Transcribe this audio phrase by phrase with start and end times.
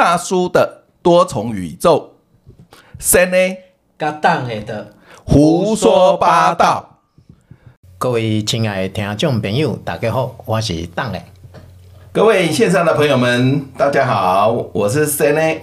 [0.00, 2.14] 大叔的多重宇宙，
[2.98, 3.36] 三呢，
[3.98, 4.94] 甲党的
[5.26, 7.00] 胡说八道。
[7.98, 11.20] 各位亲爱的听众朋友，大家好，我是党的。
[12.12, 15.60] 各位线上的朋友们，大家好，我是三呢。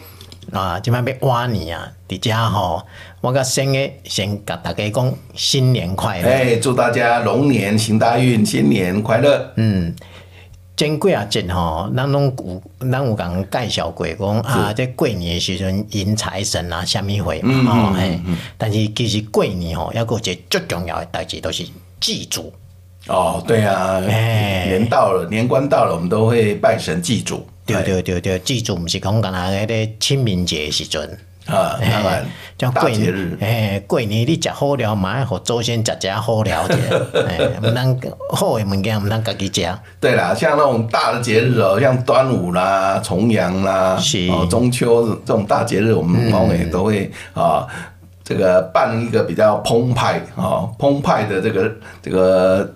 [0.51, 1.91] 啊，今摆要挖你啊！
[2.07, 2.83] 伫遮吼，
[3.21, 6.29] 我甲先个先甲大家讲新年快乐。
[6.29, 9.51] 哎，祝大家龙年行大运，新年快乐。
[9.55, 9.95] 嗯。
[10.77, 18.19] 前几啊节吼，咱拢有咱有共介绍过，讲啊，这过年的时阵迎财神啊，虾米会嘛吼嘿。
[18.59, 21.65] 但是其实过年吼，还有一个最重要的代志，都是
[21.99, 22.53] 祭祖。
[23.07, 27.47] 哦，对啊，年到了，年关到了，我们都会拜神祭祖。
[27.65, 31.17] 对对对对，祭祖毋是讲干那个清明节的时阵。
[31.47, 32.25] 啊，当然，
[32.59, 36.75] 像过年，哎，过年你食好料，嘛要互祖先食食好料者，
[37.27, 39.79] 哎，毋通好诶物件毋通家己食。
[40.01, 43.97] 对啦，像那种大的节日哦，像端午啦、重阳啦、
[44.29, 47.65] 哦中秋这种大节日，我们往往都会啊，
[48.23, 52.69] 这个办一个比较澎湃啊、澎湃的这个这个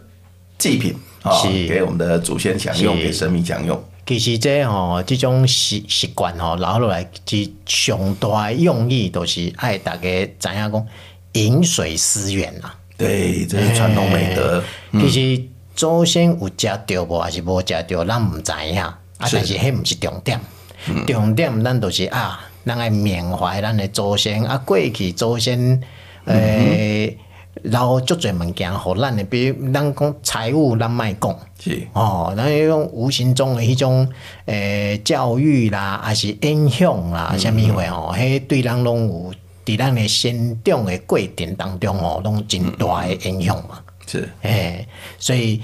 [0.58, 1.32] 祭品啊，
[1.68, 3.78] 给我们的祖先享用，给神明享用。
[4.06, 10.02] 其实这吼，这种习习惯吼，留落来其上大的用意，都是爱大家
[10.40, 10.88] 知影讲
[11.34, 12.72] 饮水思源呐。
[12.98, 14.60] 对，这是传统美德。
[14.60, 15.44] 欸嗯、其实
[15.76, 18.82] 祖先有食着无，还是无食着，咱毋知影。
[18.82, 20.40] 啊，但是迄毋是重点，
[20.88, 25.82] 嗯、重点咱都是啊，咱爱缅怀咱的祖先啊，过去祖先
[26.26, 26.36] 诶。
[26.36, 27.26] 欸嗯
[27.64, 34.08] 然后足侪物件，互咱的，比如咱讲财务，咱莫讲，是哦，咱迄种无形中的迄种
[34.46, 39.34] 诶、欸、教育啦，还是影响啦，啥物货吼，迄、嗯、对咱拢有
[39.66, 43.80] 伫咱的成长的过程当中吼，拢真大诶影响嘛。
[44.08, 44.88] 是诶、欸，
[45.20, 45.62] 所以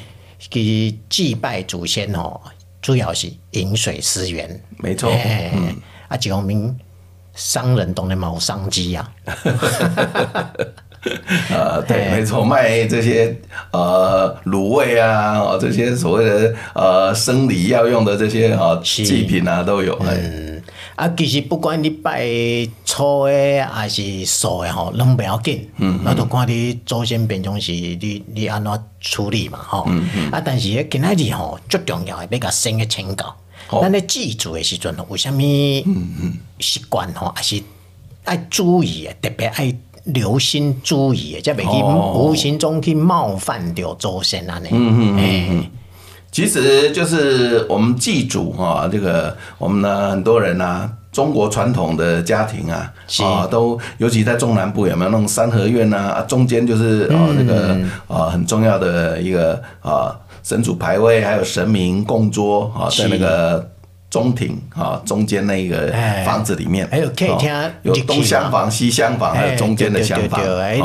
[0.52, 2.42] 其实祭拜祖先吼，
[2.82, 4.62] 主要是饮水思源。
[4.78, 5.10] 没错。
[5.10, 5.76] 欸、嗯。
[6.10, 6.78] 啊，一方面
[7.34, 9.12] 商人当然嘛有商机啊。
[11.50, 13.36] 呃，对，没错，卖这些
[13.72, 19.98] 呃卤味啊，这些所谓的呃生理要用的这些啊祭品啊都有。
[20.02, 20.62] 嗯，
[20.96, 22.28] 啊，其实不管你拜
[22.84, 25.70] 粗的还是素的吼，拢不要紧。
[25.78, 29.86] 嗯，那都看你祖先平常时你你安怎处理嘛，吼。
[29.88, 30.32] 嗯嗯。
[30.32, 33.36] 啊，但是咧今仔日吼最重要的，你个先个请教。
[33.82, 37.62] 咱咧祭祖的时阵，有啥物嗯嗯习惯吼，还是
[38.24, 39.74] 爱注意的，特别爱。
[40.08, 44.58] 留心注意，才袂去无形中去冒犯掉祖先啊！
[44.60, 45.18] 呢，嗯嗯
[45.50, 45.66] 嗯，
[46.32, 56.22] 其实就是我们祭祖哈，这个我们呢很多人啊，中国传统的家庭啊，啊都尤其在中南部有没有那种三合院啊？
[56.28, 63.70] 中间就是啊那个啊很重要的一个啊神主牌位，还有神明供桌啊，在那个。
[64.10, 65.94] 中庭啊，中间那个
[66.26, 67.52] 房子里面，还有客厅
[67.84, 70.42] 有东厢房、西厢房，还有中间的厢房。
[70.60, 70.80] 哎，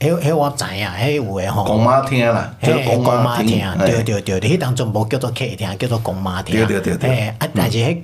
[0.00, 1.62] 迄迄我知影，迄有诶吼。
[1.64, 3.64] 公妈厅啦，叫公妈厅。
[3.78, 6.56] 对对对，迄当中无叫做客厅，叫做公妈厅。
[6.56, 7.10] 对对对对。
[7.10, 8.02] 哎，啊，但是迄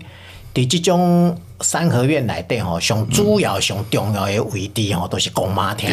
[0.54, 5.90] 伫即种三合院内底吼，上主要、上重要诶位置吼，都是公妈厅。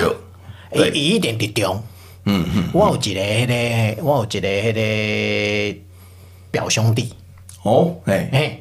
[0.71, 0.91] 对。
[0.91, 1.83] 伊一定伫中。
[2.25, 2.69] 嗯嗯。
[2.73, 3.47] 我有一个迄
[3.95, 4.73] 个，我有一个迄
[5.73, 5.79] 个
[6.51, 7.11] 表兄弟。
[7.63, 8.59] 哦，哎哎。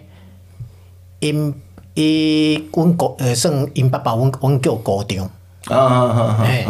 [1.20, 1.54] 因
[1.94, 5.28] 伊阮高呃，算因爸爸，阮阮叫高中。
[5.64, 6.44] 啊啊啊啊！
[6.44, 6.66] 哎，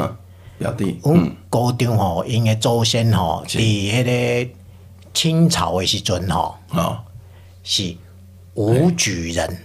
[0.59, 0.99] 表弟。
[1.03, 4.51] 阮高中吼，因个祖先吼，伫迄个
[5.13, 6.99] 清朝诶时阵吼，哦，
[7.65, 7.97] 是
[8.55, 9.59] 武举人。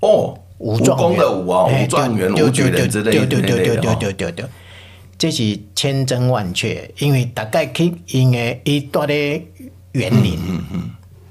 [0.00, 3.26] 哦，武功的武啊，武状元、武举人之类的。
[3.26, 4.46] 对对对对对对对对，
[5.16, 9.42] 这是千真万确，因为大概去因个伊住咧
[9.92, 10.38] 园林。
[10.46, 10.90] 嗯嗯。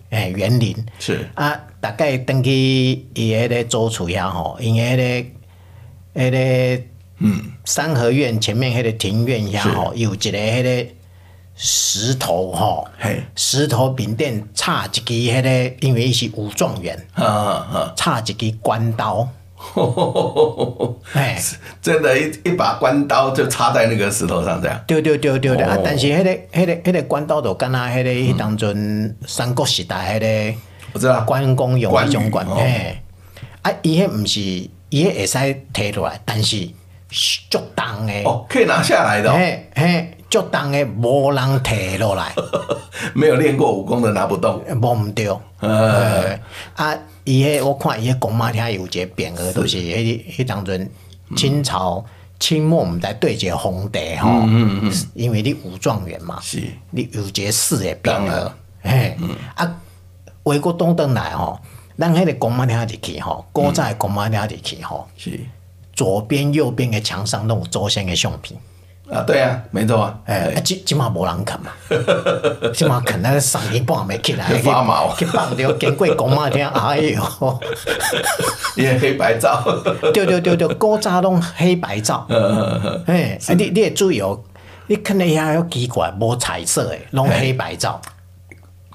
[0.10, 0.76] 哎，园林。
[1.00, 1.58] 是啊。
[1.82, 6.32] 大概登去伊迄个租厝遐吼，因迄个迄
[6.78, 6.84] 个
[7.18, 10.92] 嗯三合院前面迄个庭院遐吼，有一个迄个
[11.56, 12.88] 石头吼，
[13.36, 17.04] 石头饼店插一支迄个，因为伊是武状元，
[17.96, 19.28] 插一支关刀，
[21.14, 21.42] 哎，
[21.82, 24.80] 真的，一一把关刀就插在那个石头上，这样。
[24.86, 25.78] 对对对对对啊！
[25.84, 30.20] 但是迄个迄个迄个关刀就敢若迄个迄当阵三国时代迄
[30.54, 30.60] 个。
[30.94, 32.98] 我知道关公用迄种关，嘿，
[33.62, 34.40] 啊，伊迄毋是，
[34.90, 35.38] 伊迄会使
[35.74, 36.68] 摕落来，但是
[37.50, 42.34] 足重诶，哦，可以拿下来的，嘿，嘿，足重诶，无人摕落来，
[43.16, 46.38] 没有练过武功的拿不动，摸毋着，呃，
[46.76, 50.90] 啊，伊迄我看伊迄公妈厅有一个匾额，都是迄迄当阵
[51.38, 52.04] 清朝
[52.40, 59.16] 清末毋知对一个皇帝吼，嗯嗯，因为你武状元嘛，是，你有一个四个匾额，嘿，
[59.56, 59.78] 啊。
[60.44, 61.60] 话过东登来吼，
[61.98, 65.40] 咱迄个公妈厅入去吼，古早公妈厅入去吼，是。
[65.94, 68.60] 左边右边的墙上都有祖先的相片。
[69.12, 71.72] 啊，对啊，没错啊，哎，今今嘛无人啃嘛，
[72.74, 77.60] 今嘛啃那个三年半没起来， 发毛，去放掉，经过公妈厅，哎呦，
[78.78, 79.62] 也黑白照，
[80.14, 82.26] 对对对对，古早拢黑白照，
[83.06, 84.40] 哎，你你也注意哦，
[84.88, 88.00] 你看那遐有奇怪，无彩色诶，拢黑白照。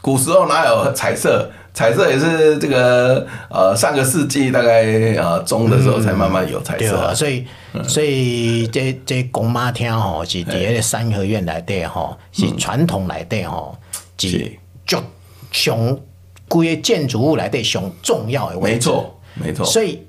[0.06, 1.50] 古时候哪有彩色？
[1.74, 4.84] 彩色也是这个呃上个世纪大概
[5.16, 7.44] 呃中的时候才慢慢有彩色，嗯啊、所以、
[7.74, 13.76] 嗯、所以这这公妈厅吼是伫迄个三合院内底吼是传统内底吼
[14.16, 14.56] 是
[14.86, 15.02] 就
[15.50, 15.98] 上
[16.46, 19.66] 规个建筑物内底上重要的位置，没错没错。
[19.66, 20.00] 所以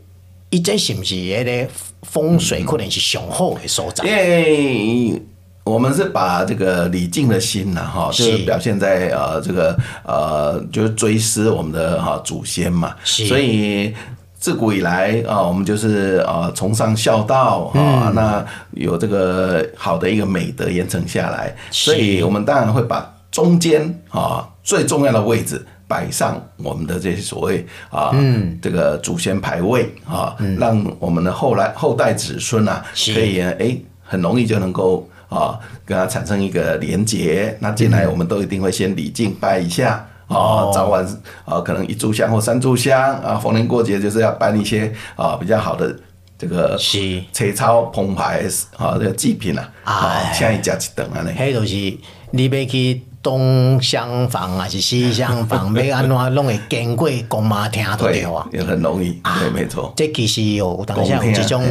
[0.51, 1.69] 伊这是不是迄个
[2.03, 4.05] 风水可能是上好的所在？
[4.05, 5.21] 嗯
[5.67, 12.95] 我们是把这个礼敬的心呐，哈，就是表现在呃这个呃，就是追思我们的哈祖先嘛。
[13.03, 13.93] 所以
[14.39, 28.15] 自古以来啊，我们就是呃崇尚孝道啊，那有这个好的一个美德延承下来，所以我们当然会把中间啊最重要的位置摆上我们的这些所谓啊，
[28.61, 32.81] 这个祖先牌位啊，让我们的后来后代子孙呐
[33.13, 35.07] 可以哎很容易就能够。
[35.29, 41.06] 啊，跟他产生一个连结，那进来我们都一定会先礼敬拜一下啊，早晚
[41.45, 45.95] 啊可能一炷香或三炷香啊，逢年过节就是要办一些啊比较好的
[46.38, 48.44] 这个切草澎湃
[48.77, 51.97] 啊这个祭品啊，啊，像一家一等啊，那迄就是
[52.31, 59.91] 你要去东厢房还是西厢房， 要安怎弄会经过公妈厅对啊，也很容易，对，没错。
[59.97, 61.63] 这其实有当下有这种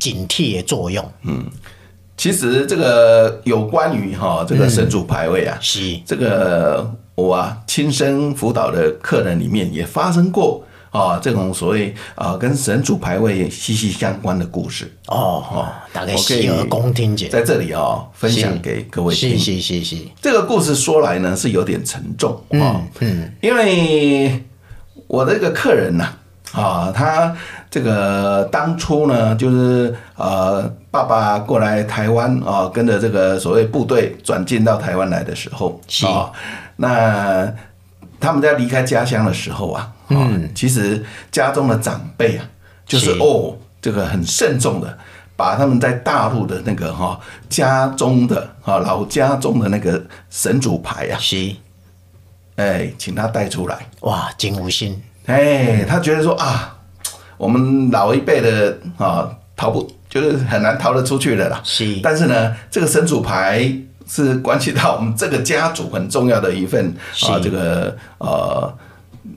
[0.00, 1.44] 警惕的作用，嗯。
[2.16, 5.98] 其实这个有关于哈这个神主牌位啊，是。
[6.06, 14.90] 这个我啊亲身辅导的客人里面也发生过啊这种所谓啊跟神主牌位息息相关的故事。
[15.08, 19.36] 哦哦，大概洗耳恭听者，在这里啊分享给各位听。
[19.36, 24.40] 是是是是，这个故事说来呢是有点沉重啊，嗯，因为
[25.08, 26.14] 我的一个客人呐
[26.52, 27.36] 啊他。
[27.74, 30.62] 这个当初呢，就是呃，
[30.92, 36.32] 爸爸过来台湾啊、呃，跟着这个所谓部队转进到台湾来的时候啊、呃，
[36.76, 37.52] 那
[38.20, 42.46] 他们在离开家乡的时候啊，呃、嗯，其实家中的长辈啊，
[42.86, 44.96] 就是哦，这个很慎重的
[45.34, 50.00] 把他们在大陆的那个哈、呃、家中的啊、呃、老家中的那个
[50.30, 51.56] 神主牌啊，是，
[52.54, 56.73] 哎，请他带出来，哇，金无心，哎，他觉得说啊。
[57.36, 61.60] 我们老一辈的啊，逃不就是很难逃得出去的啦。
[61.64, 63.70] 是，但是呢，这个神主牌
[64.06, 68.72] 是关系到我们这个家族很重要的一份啊，这个呃，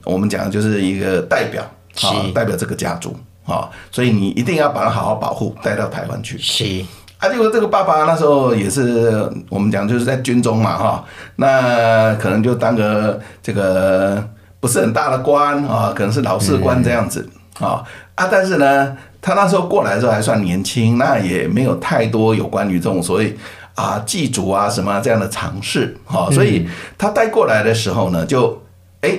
[0.04, 1.62] 我们讲的就是一个代表
[2.02, 3.16] 啊，代表这个家族
[3.46, 6.38] 啊，所以你一定要把它好好保护，带到台湾去。
[6.38, 6.84] 是，
[7.18, 11.04] 啊，结果这个爸爸那时候也是我们讲就是在军中嘛哈，
[11.36, 14.22] 那可能就当个这个
[14.60, 17.20] 不是很大的官啊，可能是老士官这样子。
[17.20, 17.84] 嗯啊
[18.14, 18.28] 啊！
[18.30, 23.36] 但是呢，他那时候过来的时候还算年轻，那也没有太多有关于这种所谓
[23.74, 25.96] 啊祭祖啊什么这样的尝试。
[26.04, 28.60] 哈，所以他带过来的时候呢，就
[29.00, 29.18] 哎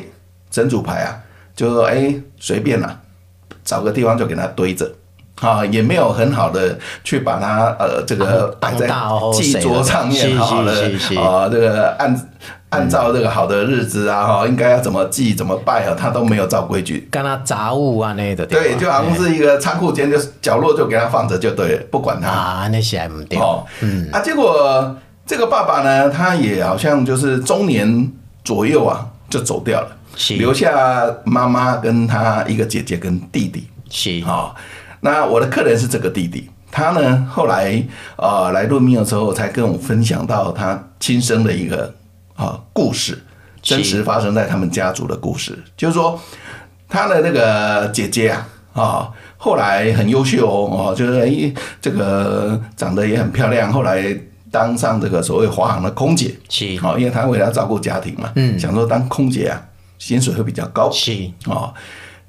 [0.49, 1.19] 整组牌啊，
[1.55, 2.99] 就说哎随便啦，
[3.63, 4.89] 找个地方就给他堆着，
[5.41, 8.87] 啊，也没有很好的去把它呃这个摆在
[9.33, 10.73] 祭桌上面，好了
[11.17, 12.29] 啊，这个按。
[12.69, 17.07] 按照这个好的日子啊，哈，应该要怎么祭怎么拜啊，他都没有照规矩。
[17.09, 18.45] 跟他杂物啊那的。
[18.45, 22.29] 对，就好像是一个仓库间，就角落就给他放着就对了，不管他。
[22.29, 23.39] 啊，那些还不对。
[23.39, 24.07] 哦，嗯。
[24.11, 28.11] 啊，结果这个爸爸呢，他也好像就是中年
[28.43, 29.87] 左右啊，就走掉了，
[30.37, 33.67] 留下妈妈跟他一个姐姐跟弟弟。
[33.89, 34.23] 是。
[34.23, 34.53] 好，
[35.01, 37.83] 那我的客人是这个弟弟，他呢后来
[38.17, 41.93] 呃来论命的时候，才跟我分享到他亲生的一个。
[42.39, 43.21] 啊，故事
[43.61, 46.17] 真实发生在他们家族的故事，就是说
[46.87, 54.17] 他的那个姐姐啊，啊，后来很优秀哦，就是哎，这个长得也很漂亮，后来
[54.49, 59.61] 当上这个所谓华航的空姐，是，哦，因为他为了照顾家庭嘛，嗯，想说当空姐啊，
[59.97, 61.73] 薪水会比较高，是，哦，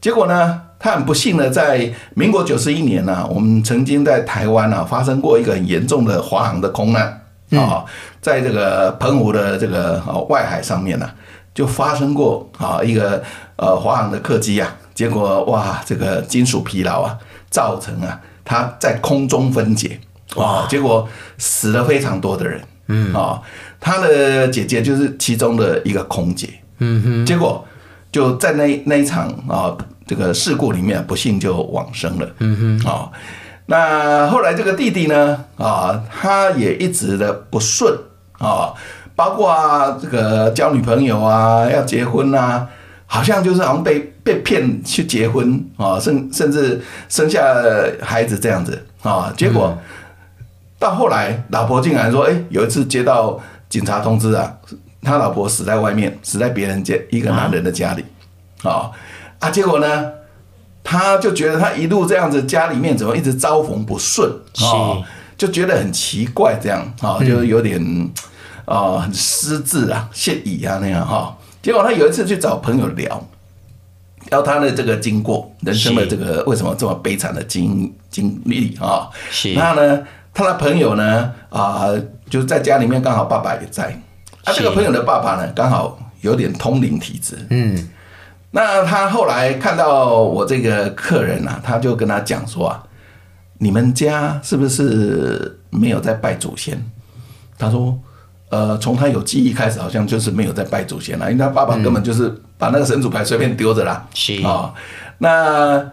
[0.01, 7.19] 结果呢，他很不幸呢在民国九十一年呢、啊，我们曾经在台湾啊发生过一个很严重的华航的空难。
[7.51, 7.85] 啊，
[8.21, 11.15] 在这个澎湖的这个外海上面呢、啊，
[11.53, 13.21] 就发生过啊一个
[13.57, 17.19] 呃华航的客机啊，结果哇这个金属疲劳啊，
[17.51, 19.99] 造成啊它在空中分解，
[20.37, 21.09] 哇，结果
[21.39, 23.13] 死了非常多的人，嗯。
[23.13, 23.43] 啊，
[23.81, 27.67] 他的姐姐就是其中的一个空姐，嗯哼，结果
[28.13, 29.77] 就在那那一场啊
[30.11, 32.29] 这个事故里面不幸就往生了。
[32.41, 33.09] 嗯哼，啊，
[33.67, 37.97] 那后来这个弟弟呢啊，他也一直的不顺
[38.41, 38.75] 啊，
[39.15, 42.67] 包括啊这个交女朋友啊，要结婚啊，
[43.07, 47.41] 好像就是好像被被骗去结婚啊，甚甚至生下
[48.03, 49.79] 孩子这样子啊，结果
[50.77, 53.39] 到后来老婆竟然说，哎，有一次接到
[53.69, 54.53] 警察通知啊。
[55.03, 58.05] 他老婆死在外面，死在别人家一个男人的家里，
[58.65, 58.91] 啊
[59.41, 59.51] 啊！
[59.51, 60.13] 结果呢，
[60.85, 65.03] 他就觉得他一路这样子，家里面怎么一直遭逢不顺啊？
[65.37, 67.83] 就觉得很奇怪，这样啊，就有点
[68.67, 71.37] 啊很失智啊、谢意啊那样哈。
[71.63, 73.27] 结果他有一次去找朋友聊，
[74.31, 79.09] 聊他的这个经过，人生的这个为什么这么悲惨的经经历啊？
[79.55, 80.03] 然后呢，
[80.35, 81.89] 他的朋友呢啊，
[82.29, 83.99] 就在家里面，刚好爸爸也在。
[84.45, 87.37] 啊，这个朋友的爸爸呢，刚好有点通灵体质。
[87.51, 87.89] 嗯，
[88.51, 92.83] 那他后来看到我这个客人啊，他就跟他讲说啊，
[93.59, 96.81] 你们家是不是没有在拜祖先？
[97.59, 97.99] 他说，
[98.49, 102.29] 呃，从他有记忆开始，好像就是没有在拜祖先了，因为他爸爸根本就是
[102.59, 104.07] 把那个神主牌随便丢着啦。
[104.15, 104.75] 是啊、哦，
[105.19, 105.85] 那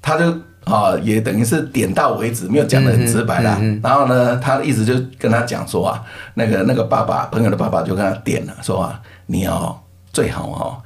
[0.00, 0.34] 他就。
[0.64, 3.60] 啊，也等于是点到为止，没有讲的很直白啦。
[3.82, 6.02] 然后呢，他一直就跟他讲说啊，
[6.32, 9.78] 那个那个爸爸朋友的爸爸就跟他点了，说啊，你要
[10.10, 10.80] 最好哦，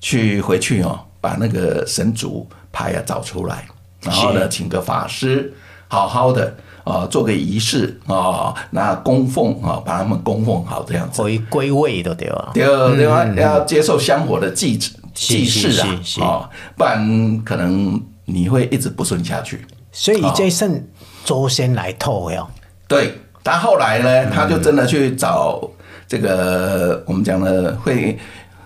[0.00, 3.66] 去回去哦，把那个神主牌啊找出来，
[4.02, 5.52] 然后呢，请个法师
[5.88, 6.54] 好好的
[6.84, 12.50] 啊做个仪式啊，那供奉啊，把他们供奉好这样子，回归位都对吧？
[12.54, 12.64] 对
[12.96, 14.76] 对啊，要接受香火的祭
[15.14, 15.80] 祭祀
[16.20, 18.02] 啊，啊，不然可能。
[18.32, 20.80] 你会一直不顺下去，所以这圣
[21.24, 22.48] 祖先来透哟。
[22.86, 25.60] 对，但后来呢，他就真的去找
[26.06, 28.16] 这个我们讲的会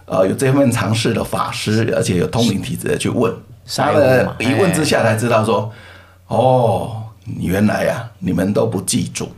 [0.07, 3.33] 呃有这份尝试的法师，而且有通灵体质的去问，
[3.77, 5.71] 他的一问之下才知道说，
[6.29, 7.03] 哦，
[7.39, 9.29] 原来啊你们都不记住，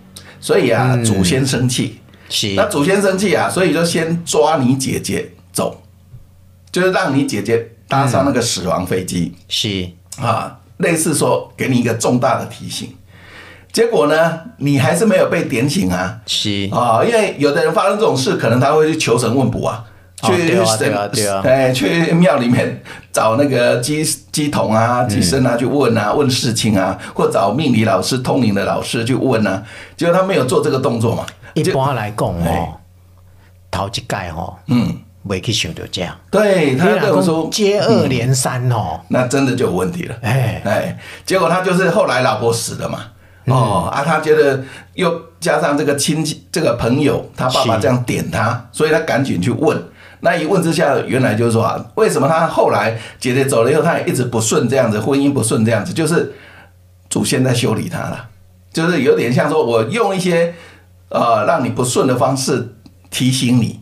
[0.41, 2.55] 所以啊祖先生气，是。
[2.55, 5.83] 那祖先生气啊，所以就先抓你姐姐走，
[6.73, 9.89] 就是让你姐姐搭上那个死亡飞机，是。
[10.21, 12.95] 啊，类似说给你一个重大的提醒，
[13.71, 16.19] 结果呢，你还是没有被点醒啊。
[16.27, 16.69] 是。
[16.73, 19.85] 啊，因为有的人发生这种事，可能他会去求神问卜啊，
[20.23, 20.95] 去神
[21.45, 22.83] 哎去庙里面
[23.13, 29.63] 找那个鸡鸡童啊、乩身啊去问啊，问事情啊，或找命理老师、通灵的老师去问啊，
[29.97, 31.25] 结果他没有做这个动作嘛。
[31.55, 32.75] 一般来讲哦，
[33.71, 34.99] 头一盖哦，嗯。
[35.29, 40.15] 没去想到这样，对他这种说接二连三哦、嗯，那真的就有问题了。
[40.23, 43.01] 哎哎，结果他就是后来老婆死了嘛，
[43.47, 44.63] 嗯、哦啊，他觉得
[44.95, 49.77] 又加上这个亲戚这个朋友，他爸爸这样点他，所以他赶紧去问。
[50.21, 56.33] 那一问之下，原来就是说啊，为什么他后来姐姐走了以后，他也一直不顺这样子，婚姻不顺这样子，就是
[57.09, 58.29] 祖先在修理他了，
[58.73, 60.55] 就是有点像说我用一些
[61.09, 62.75] 呃让你不顺的方式
[63.11, 63.81] 提醒你。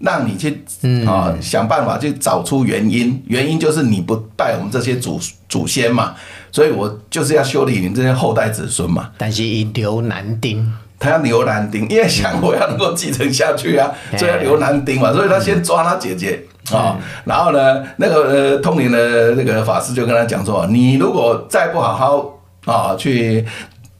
[0.00, 0.62] 让你去
[1.06, 6.14] 啊，想办法去找出原因，原因就是你不拜我们这些祖祖先嘛，
[6.52, 9.12] 所以我就是要修理你这些后代子孙嘛。
[9.16, 10.70] 但是以留男丁，
[11.04, 16.42] 他要留男丁，因为想我要能够继承下去啊， 所以要留男丁嘛，所以他先抓他姐姐
[16.72, 23.44] 啊，然后呢，那个呃通灵的那个法师就跟他讲说，你如果再不好好啊去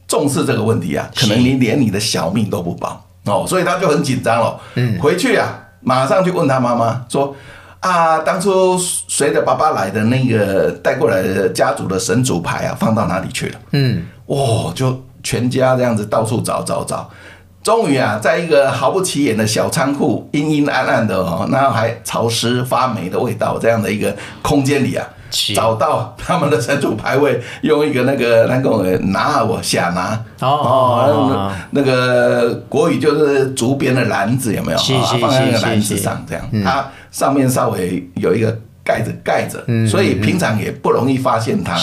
[0.07, 5.61] 重视这个问题啊，可能你连你的小命都不保哦，所以他就很紧张了，嗯，回去啊。
[5.87, 7.35] 马上去问他妈妈说
[7.79, 8.75] ：“啊，当初
[9.07, 17.09] 随着爸爸来的那个带过来的家族的神主牌啊，放到哪里去了？”嗯，哦，就全家这样子到处找找找，
[17.63, 25.05] 终于啊，在一个毫不起眼的小仓库，阴阴暗暗的哦，然后还潮湿发霉的味道，这样的一个空间里啊。
[25.53, 34.77] 找到他们的神主牌位，用一个那个那个拿我下拿哦，哦，那个国语就是竹编的篮子有没有？
[35.19, 41.75] 放在那个篮子上这样，它上面稍微有一个盖子盖着，所以平常也不容易发现它。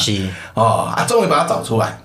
[0.55, 1.99] 哦啊，终于把它找出来。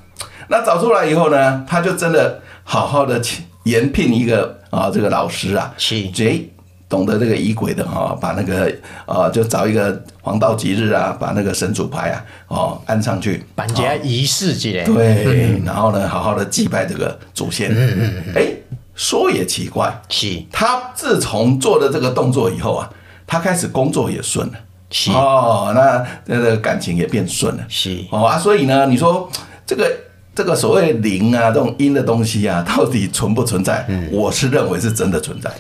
[0.48, 3.22] 那找出来以后呢，他就真的好好的
[3.63, 6.51] 延聘一个啊这个老师啊，谁？
[6.89, 8.74] 懂得这个仪轨的哈，把那个
[9.06, 14.86] 呃，就找一个黄道吉日啊，把那个神主牌啊，哦，安上去，办些仪式之类。
[14.86, 17.70] 对，然后呢，好好的祭拜这个祖先。
[17.74, 18.34] 嗯嗯嗯。
[18.38, 18.54] 哎，
[18.96, 22.89] 说也奇怪，是，他自从做了这个动作以后啊，
[23.25, 24.54] 他开始工作也顺了，
[24.89, 29.30] 是哦，那那个感情也变顺了，是哦啊，所以呢，你说
[29.66, 29.92] 这个
[30.38, 33.84] 这个所谓灵啊，这种阴的东西啊，到底存不存在？
[33.89, 35.51] 嗯，我是认为是真的存在。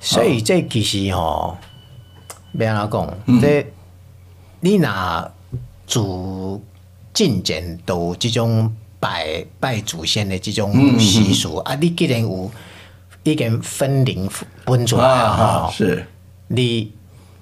[0.00, 1.56] 所以这其实吼，
[2.58, 3.64] 别人讲，这
[4.58, 5.30] 你若
[5.86, 6.60] 祖
[7.12, 12.50] 进前都有这种拜拜祖先的这种习俗、嗯、啊，你既然有
[13.22, 14.28] 已经分灵
[14.66, 16.04] 分出来啊，啊是，
[16.48, 16.92] 你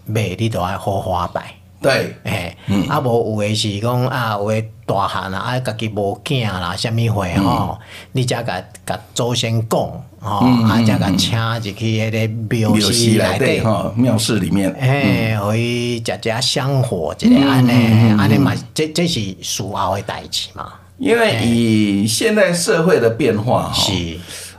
[0.04, 1.54] 买你都爱好好拜。
[1.82, 7.78] 对，诶、欸，嗯、啊，无有诶是讲啊，有诶大汉啊，啊，家己无囝啦，啥物货吼，
[8.12, 9.80] 你则甲甲祖先讲，
[10.20, 17.70] 吼、嗯，啊，则甲请入去迄个庙寺内底吼，庙寺里面，诶，互伊食食香火，一个安尼，
[18.16, 20.74] 安尼嘛，这这是事后诶代志嘛。
[20.98, 23.72] 因为以现在社会的变化，哈。
[23.74, 23.92] 是。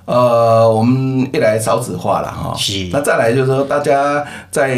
[0.05, 4.77] 呃，我们一来少子化了哈，是那再来就是说，大家在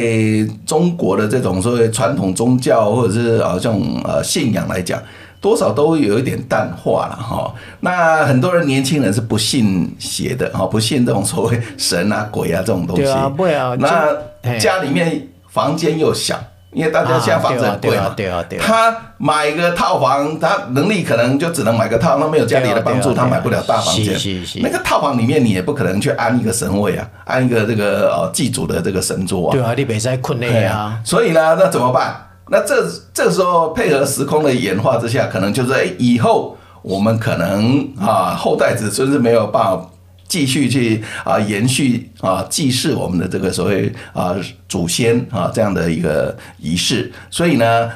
[0.66, 5.02] 中国的这种所谓传统宗教或者是啊这种呃信仰来讲，
[5.42, 7.52] 多少都有一点淡化了哈。
[7.80, 13.04] 那很多人年轻人是不信邪的哈， 不信这种所谓神啊鬼啊这种东西。
[13.04, 13.76] 对啊，不啊。
[13.80, 16.40] 那家里面房间又小。
[16.76, 24.14] 因为大家现在房子很贵嘛，对啊，对啊，他买个套房，他能力可能就只能买个套，那没有家里的帮助，他买不了大房间。
[24.62, 29.52] 那个套房里面你也不可能去安一个神位啊，安一个这个呃祭祖的这个神桌啊。
[29.54, 31.00] 对啊，你别再困内啊。
[31.06, 32.14] 所以呢，那怎么办？
[32.50, 32.76] 那这
[33.14, 39.90] 这时候配合时空的演化之下，可能就是哎，以后我们可能啊后代子孙是没有办法。
[40.28, 44.36] 继续去啊延续啊祭祀我们的这个所谓啊
[44.68, 47.92] 祖先啊这样的一个仪式，所以呢，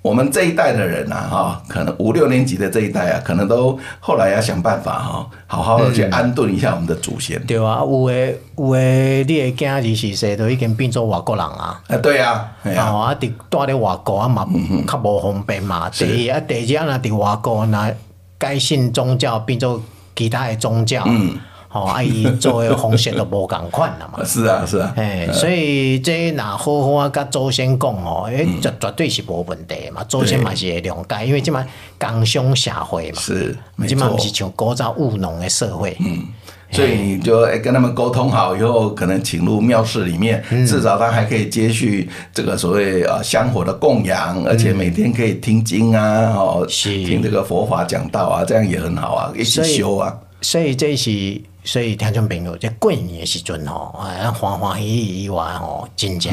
[0.00, 7.40] 我们这一代的人呐哈，可能五六年级的这一代啊，可能都后来要想办法哈，好好的去安顿一下我们的祖先。
[7.46, 11.80] 对啊，有诶有诶，你诶囝儿是谁都已经变做外国人啊？
[11.88, 14.46] 啊，对啊，啊，伫住伫外国啊嘛，
[14.86, 15.88] 较无方便嘛。
[15.90, 17.92] 第二啊，第二啊，伫外国那
[18.38, 19.82] 该信宗教变做
[20.16, 21.04] 其他的宗教。
[21.06, 21.38] 嗯。
[21.74, 24.22] 哦，啊伊做诶方式都无共款啦嘛。
[24.24, 24.92] 是啊，是啊。
[24.96, 30.04] 诶，所以这若好好啊，甲祖先讲哦，诶，绝绝对是无问题嘛。
[30.04, 31.66] 祖先嘛是会谅解，因为即摆
[31.98, 33.56] 工商社会嘛，是，
[33.88, 35.96] 即摆毋是像古早务农诶社会。
[35.98, 36.28] 嗯，
[36.70, 50.16] 所以你就诶跟他们沟通好以后，可能请入庙室里面，至少他还可以接续这个所谓啊香火的供养，而且每天可以听经啊，哦，听这个佛法讲道啊，这样也很好啊，一起修啊。
[50.44, 51.40] 所以这是。
[51.66, 56.30] 所以听众朋友，在过年的时阵吼，啊，欢欢喜喜以外吼，真正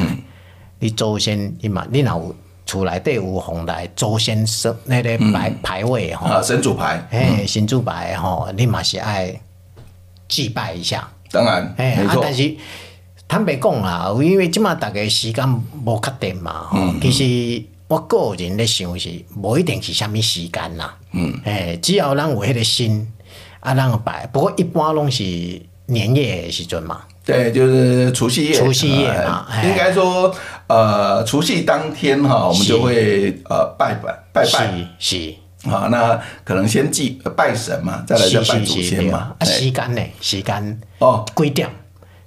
[0.78, 9.34] 你祖先，你嘛，你若有厝内底有红来祖先神那个牌牌位吼，啊，神主牌，嘿，神主牌吼，你嘛是爱
[10.28, 11.10] 祭拜一下。
[11.32, 12.54] 当然，哎，啊，但是
[13.30, 15.48] 坦白讲啊，因为即马大家时间
[15.86, 23.08] 无确定嘛，吼，其实我个人咧想是，无一定是啥物时间啦，嗯，哎，只要咱有迄个心。
[23.62, 25.24] 啊，那个摆，不过一般拢是
[25.86, 27.02] 年夜时阵嘛。
[27.24, 28.54] 对，就是除夕夜。
[28.54, 30.36] 除夕夜嘛，应该说，
[30.68, 34.74] 呃，除夕当天哈，我们就会呃拜拜拜拜。
[35.00, 35.34] 是。
[35.70, 39.36] 啊，那可能先祭拜神嘛，再来再拜祖先嘛。
[39.38, 40.02] 啊，时间呢？
[40.20, 41.70] 时间哦，几点？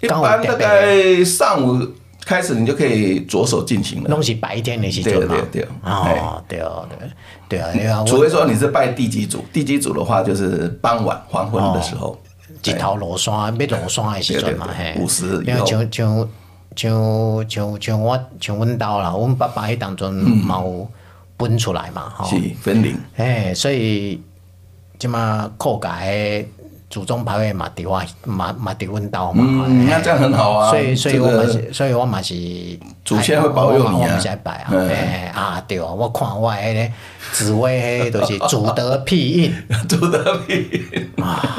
[0.00, 1.84] 一般大概上午
[2.24, 4.08] 开始，你就可以着手进行了。
[4.08, 5.28] 拢是白天的时阵嘛。
[5.28, 5.68] 对对对。
[5.82, 7.08] 哦，对哦，对。
[7.46, 12.18] 对啊，对啊，除非说你是拜地基主，地基主的话就是傍晚黄昏的时候，
[12.64, 16.28] 日头落山，要落山的时阵嘛，嘿，五十以后，像像
[16.74, 20.88] 像像像我像阮兜啦，阮爸爸迄当阵嘛有
[21.38, 24.20] 分出来嘛，吼，是分灵，嘿，所以
[24.98, 26.48] 即马靠界。
[26.94, 30.70] 祖宗牌位嘛，伫我嘛嘛伫阮兜嘛，那这样很好啊。
[30.70, 32.34] 所以所以我嘛是，所以我嘛是
[33.04, 34.00] 祖先会保佑你啊。
[34.00, 36.92] 我嘛是拜啊，哎啊对啊，我看我迄个
[37.32, 39.52] 紫薇迄都是祖德庇荫，
[39.90, 40.54] 祖德庇
[40.92, 41.58] 荫啊，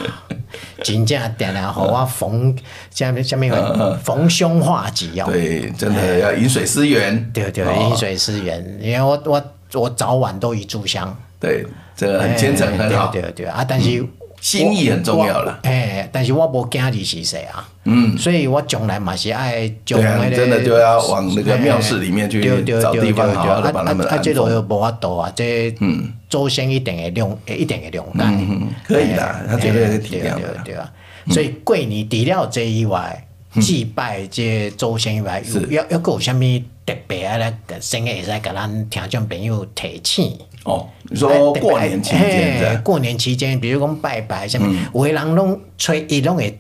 [0.82, 2.56] 真正定定互我逢
[2.90, 5.26] 啥物啥物逢凶化吉哦。
[5.30, 7.30] 对，真的要饮水思源。
[7.34, 9.44] 对对，饮水思源，因为我我
[9.74, 11.14] 我早晚都一炷香。
[11.42, 13.12] 对，这个很虔诚，很好。
[13.12, 14.02] 对对啊，但是。
[14.46, 22.44] 心意很重要了，哎，但是我无惊你是谁啊，嗯，所以我将来嘛是爱将来真的就要往那个庙寺里面去
[22.80, 24.46] 找地方好好的把他们安放。
[24.46, 30.94] 啊，无法度啊，这嗯，祖先一定会谅，一定会谅解，可以的，他绝对是体谅的，对啊。
[31.32, 33.28] 所以过年除了这以外，
[33.60, 36.40] 祭拜这祖先以外，要要有啥物
[36.86, 37.38] 特别啊？
[37.38, 40.38] 来，先会使甲咱听众朋友提醒。
[40.66, 46.60] 哦，你说过年期间，过年期间，比如讲拜拜什么，有的人拢吹，伊拢会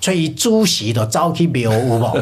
[0.00, 2.12] 吹伊主席都走去庙， 有无？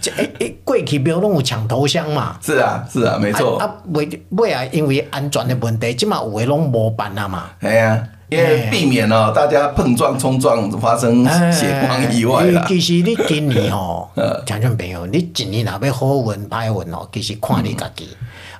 [0.00, 2.38] 这诶诶，过去庙拢有抢头香嘛？
[2.42, 3.58] 是啊，是啊，没错。
[3.58, 7.50] 啊，为为啊，因为安全的问题，即嘛有的拢无办啊嘛。
[7.60, 12.64] 哎呀，因为避免了大家碰撞冲撞发生血光意外啦。
[12.66, 14.08] 其实你今年哦，
[14.46, 18.08] 听众朋友，你今年若要好运歹运哦，其实看你家己，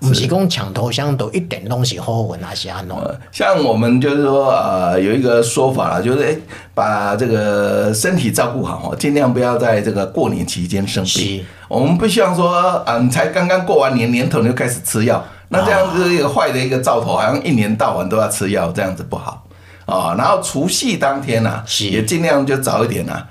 [0.00, 2.98] 不是讲墙头香都一点东西好运还是安弄？
[3.30, 6.38] 像我们就是说，呃，有一个说法啦，就是诶，
[6.74, 11.44] 把这个身体照顾好哦，尽量不要在这个过年期间生病。
[11.68, 19.46] 我们不希望说，嗯，才刚刚过完年年头就开始吃药，那这样子一个坏的一个兆头，好像一年到晚都要吃药，这样子不好。
[19.86, 23.24] 啊，然后除夕当天呢，也尽量就早一点呐，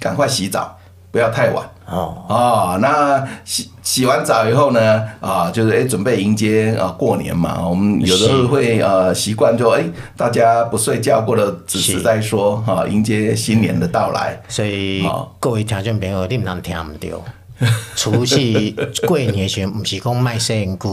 [0.00, 0.77] 赶快洗澡，
[1.10, 1.68] 不要太晚。
[1.90, 7.66] 哦哦，那洗洗完澡以后呢，啊，就是哎，准备迎接啊过年嘛。
[7.66, 9.82] 我们有的时候会呃习惯就哎，
[10.14, 14.38] 大家不睡觉过了子时再说哈，迎接新年的到来。
[14.48, 15.02] 所以
[15.40, 17.24] 各位听众朋友，你们能听唔到？
[17.96, 20.88] 除夕过年时，唔是讲卖洗身躯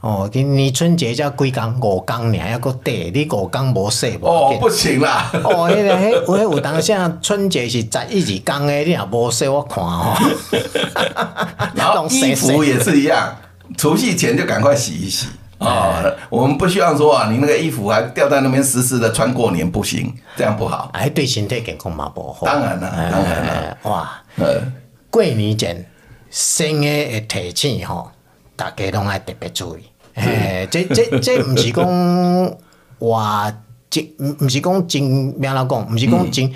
[0.00, 0.28] 哦。
[0.30, 4.26] 今年春节才几工五工尔，还阁短，你五工无洗无？
[4.26, 5.30] 哦，不行啦！
[5.42, 10.14] 哦，迄个迄有迄有当下春节是十一二工诶，你若无洗我看哦。
[11.74, 13.34] 然后衣服也是一样，
[13.78, 16.16] 除夕前就赶快洗一洗啊、哦！
[16.28, 20.90] 我们不希望说啊，你那个衣服还吊在那边湿湿的，穿过年不行，这样不好。
[20.92, 22.44] 哎，对身体健康嘛不好。
[22.44, 24.72] 当然了，当然了，哇，嗯。
[25.10, 25.84] 过年前，
[26.30, 28.10] 新的提醒吼，
[28.54, 29.82] 大家拢爱特别注意。
[30.14, 32.56] 诶、欸，这这这毋是讲
[32.98, 33.52] 话
[33.90, 34.08] 真，
[34.40, 35.02] 毋是讲真
[35.36, 36.54] 咩啦讲，毋是讲真。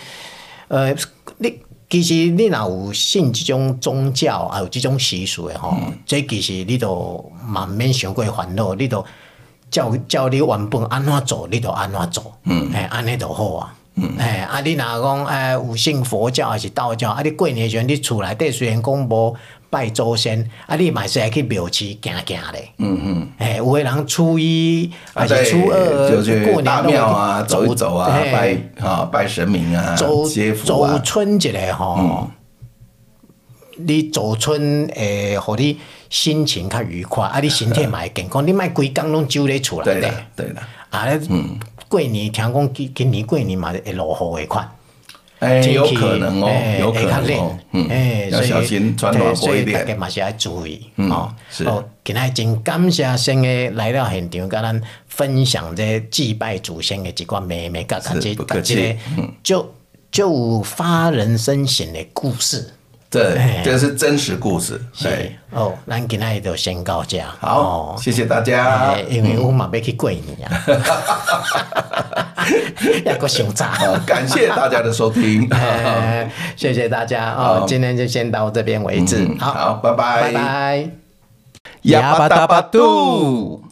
[0.69, 0.95] 呃，
[1.39, 1.59] 你
[1.91, 9.05] 其实你若有信这种宗教，还有这种习俗的吼，这其实你都嘛免想过烦恼，你都
[9.71, 12.33] 照照你原本安怎做，你都安怎做。
[12.45, 13.75] 嗯，诶，安尼就好啊。
[13.97, 17.11] 嗯，哎，啊，你若讲，哎，有信佛教还是道教？
[17.11, 19.37] 啊，你过年时阵你厝内底虽然讲无
[19.71, 22.69] 拜祖先，啊，你嘛是爱去庙市行行咧。
[22.79, 30.25] 嗯嗯，哎，有个人初一还是初二，就是过年大庙啊，走一走啊，拜啊，拜神明啊，走
[30.65, 32.29] 走春节咧吼，
[33.77, 35.79] 你走春诶，互你
[36.11, 40.09] 心情较愉快，啊，你身体嘛会健康，你莫规工拢揪咧厝内底。
[40.35, 41.59] 对啦，啊，嗯。
[41.95, 44.69] 过年听讲今今年过年嘛会落雨的款，
[45.39, 51.33] 哎，有可能哦，有可能哦，嗯，要小心穿暖和一点，大家嘛是要注意哦。
[51.65, 58.99] 哦，今天真感谢先的来到现场，跟咱分享这祭拜祖先的几款美美嘎嘎这这些，
[59.45, 59.73] 就
[60.11, 62.75] 就发人深省的故事。
[63.23, 64.81] 对，这是真实故事。
[65.01, 67.21] 对哦，咱今天就先到这。
[67.39, 68.97] 好，谢谢大家。
[69.09, 70.51] 因为我嘛要去过年啊，
[73.07, 73.71] 要个熊炸。
[74.05, 75.49] 感谢大家的收听，
[76.57, 77.65] 谢谢大家哦。
[77.69, 79.25] 今天就先到这边为止。
[79.39, 80.91] 好，拜拜，拜拜。
[81.83, 83.63] 哑巴大巴度，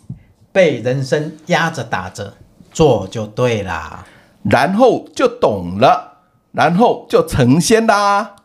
[0.52, 2.35] 被人生压着打着
[2.72, 4.05] 做就对啦，
[4.44, 6.18] 然后就懂了，
[6.52, 8.37] 然后就成仙啦。